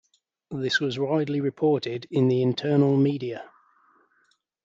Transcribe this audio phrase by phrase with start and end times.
[0.49, 3.47] This was widely reported in the internal media.